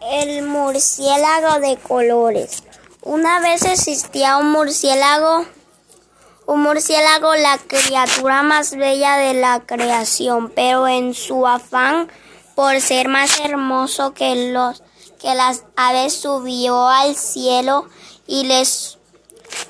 [0.00, 2.62] El murciélago de colores.
[3.02, 5.44] Una vez existía un murciélago,
[6.46, 12.08] un murciélago, la criatura más bella de la creación, pero en su afán
[12.54, 14.82] por ser más hermoso que los
[15.20, 17.86] que las aves subió al cielo
[18.26, 18.98] y les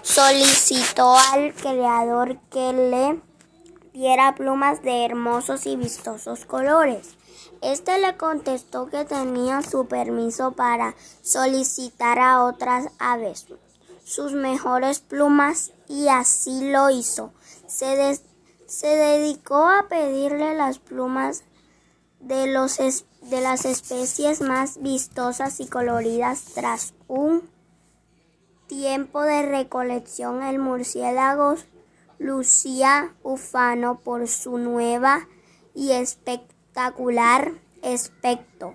[0.03, 3.21] solicitó al creador que le
[3.93, 7.17] diera plumas de hermosos y vistosos colores.
[7.63, 13.47] Este le contestó que tenía su permiso para solicitar a otras aves
[14.11, 17.33] sus mejores plumas y así lo hizo.
[17.69, 18.21] Se,
[18.67, 21.45] se dedicó a pedirle las plumas
[22.19, 27.49] de, los de las especies más vistosas y coloridas tras un
[28.67, 31.55] tiempo de recolección el murciélago
[32.21, 35.27] lucía ufano por su nueva
[35.75, 38.75] y espectacular aspecto.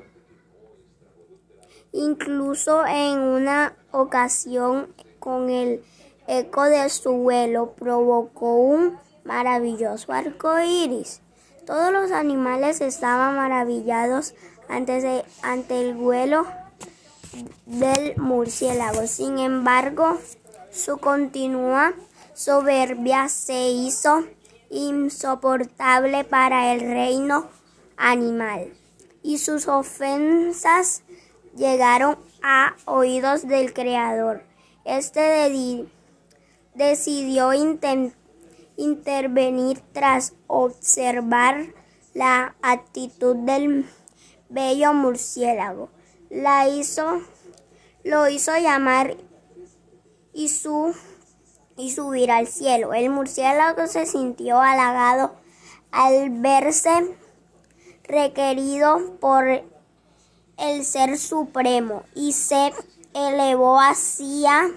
[1.92, 5.84] Incluso en una ocasión con el
[6.28, 11.22] eco de su vuelo provocó un maravilloso arco iris.
[11.68, 14.34] Todos los animales estaban maravillados
[14.68, 16.48] ante, ante el vuelo
[17.68, 19.06] del murciélago.
[19.06, 20.18] Sin embargo,
[20.72, 21.94] su continua
[22.36, 24.26] soberbia se hizo
[24.70, 27.50] insoportable para el reino
[27.98, 28.74] animal,
[29.24, 31.04] y sus ofensas
[31.56, 34.44] llegaron a oídos del Creador.
[34.84, 35.88] Este
[36.76, 37.54] decidió
[38.76, 41.74] intervenir tras observar
[42.14, 43.86] la actitud del
[44.50, 45.90] bello murciélago.
[46.30, 47.22] La hizo,
[48.04, 49.16] lo hizo llamar
[50.34, 50.94] y, su,
[51.78, 52.94] y subir al cielo.
[52.94, 55.36] El murciélago se sintió halagado
[55.92, 57.16] al verse
[58.04, 59.46] requerido por
[60.58, 62.74] el Ser Supremo y se
[63.14, 64.72] elevó hacia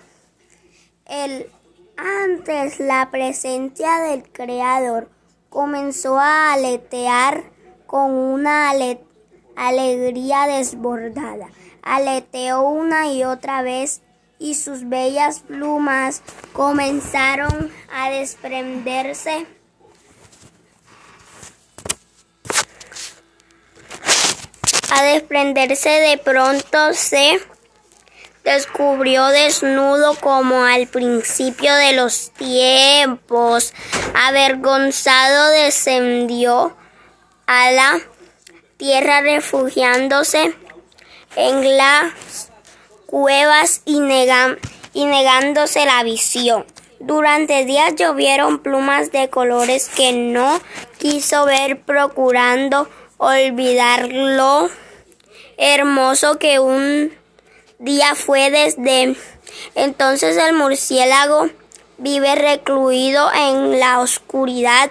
[1.06, 1.50] el
[1.96, 5.10] antes la presencia del Creador.
[5.48, 7.42] Comenzó a aletear
[7.86, 8.70] con una
[9.56, 11.48] alegría desbordada.
[11.82, 14.02] Aleteó una y otra vez
[14.38, 16.22] y sus bellas plumas
[16.52, 19.46] comenzaron a desprenderse
[24.90, 27.40] a desprenderse de pronto se
[28.44, 33.74] descubrió desnudo como al principio de los tiempos.
[34.14, 36.74] Avergonzado descendió
[37.46, 38.00] a la
[38.78, 40.54] tierra refugiándose
[41.36, 42.47] en las
[43.08, 43.96] cuevas y,
[44.92, 46.66] y negándose la visión.
[47.00, 50.60] Durante días llovieron plumas de colores que no
[50.98, 52.86] quiso ver procurando
[53.16, 54.68] olvidar lo
[55.56, 57.14] hermoso que un
[57.78, 59.16] día fue desde
[59.74, 61.48] entonces el murciélago
[61.96, 64.90] vive recluido en la oscuridad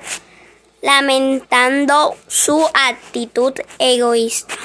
[0.82, 4.56] lamentando su actitud egoísta.